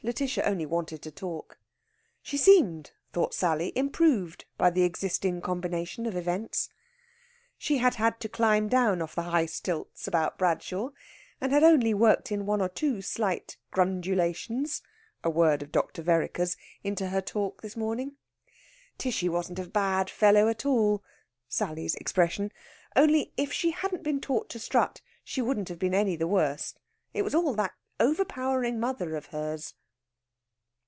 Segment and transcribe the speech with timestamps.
[0.03, 1.59] Lætitia only wanted to talk.
[2.23, 6.69] She seemed, thought Sally, improved by the existing combination of events.
[7.55, 10.89] She had had to climb down off the high stilts about Bradshaw,
[11.39, 14.81] and had only worked in one or two slight Grundulations
[15.23, 16.01] (a word of Dr.
[16.01, 18.13] Vereker's) into her talk this morning.
[18.97, 21.03] Tishy wasn't a bad fellow at all
[21.47, 22.51] (Sally's expression),
[22.95, 26.73] only, if she hadn't been taught to strut, she wouldn't have been any the worse.
[27.13, 29.75] It was all that overpowering mother of hers!